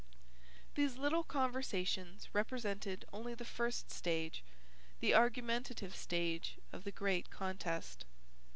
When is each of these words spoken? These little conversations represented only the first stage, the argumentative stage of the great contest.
These 0.73 0.97
little 0.97 1.23
conversations 1.23 2.27
represented 2.33 3.05
only 3.13 3.35
the 3.35 3.45
first 3.45 3.91
stage, 3.91 4.41
the 4.99 5.13
argumentative 5.13 5.95
stage 5.95 6.55
of 6.73 6.85
the 6.85 6.91
great 6.91 7.29
contest. 7.29 8.05